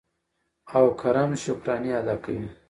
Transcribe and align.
او 0.75 0.83
کرم 1.01 1.29
شکرانې 1.43 1.91
ادا 1.99 2.15
کوي. 2.23 2.47